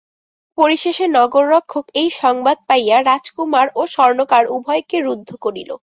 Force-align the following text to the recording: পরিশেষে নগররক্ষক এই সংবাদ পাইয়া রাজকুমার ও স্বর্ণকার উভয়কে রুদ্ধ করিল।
পরিশেষে 0.57 1.05
নগররক্ষক 1.17 1.85
এই 1.93 2.09
সংবাদ 2.21 2.57
পাইয়া 2.69 2.97
রাজকুমার 3.01 3.67
ও 3.75 3.81
স্বর্ণকার 3.87 4.43
উভয়কে 4.55 4.97
রুদ্ধ 4.99 5.29
করিল। 5.43 5.69